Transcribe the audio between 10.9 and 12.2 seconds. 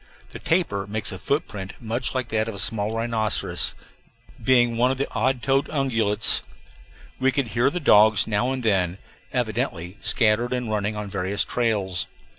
on various trails.